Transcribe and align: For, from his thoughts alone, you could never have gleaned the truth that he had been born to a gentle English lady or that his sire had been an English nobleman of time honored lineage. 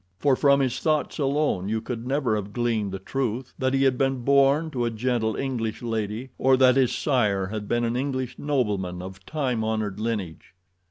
For, 0.17 0.35
from 0.35 0.61
his 0.61 0.79
thoughts 0.79 1.19
alone, 1.19 1.69
you 1.69 1.79
could 1.79 2.07
never 2.07 2.35
have 2.35 2.53
gleaned 2.53 2.91
the 2.91 2.97
truth 2.97 3.53
that 3.59 3.75
he 3.75 3.83
had 3.83 3.99
been 3.99 4.23
born 4.23 4.71
to 4.71 4.83
a 4.85 4.89
gentle 4.89 5.35
English 5.35 5.83
lady 5.83 6.31
or 6.39 6.57
that 6.57 6.75
his 6.75 6.91
sire 6.91 7.45
had 7.49 7.67
been 7.67 7.83
an 7.83 7.95
English 7.95 8.39
nobleman 8.39 9.03
of 9.03 9.23
time 9.27 9.63
honored 9.63 9.99
lineage. 9.99 10.55